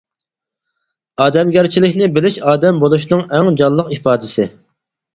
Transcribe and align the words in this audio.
ئادەمگەرچىلىكنى 1.25 2.09
بىلىش 2.17 2.41
ئادەم 2.49 2.83
بولۇشنىڭ 2.87 3.25
ئەڭ 3.31 3.63
جانلىق 3.63 3.97
ئىپادىسى. 3.99 4.53